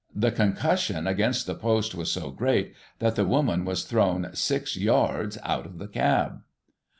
[0.15, 4.75] The concus sion against the post was so great, that the woman was thrown six
[4.75, 6.41] yards out of the cab.